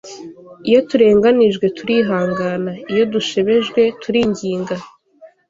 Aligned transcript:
iyo 0.67 0.79
turenganijwe, 0.89 1.65
turihangana; 1.77 2.71
iyo 2.91 3.03
dushebejwe, 3.13 3.81
turinginga 4.01 4.75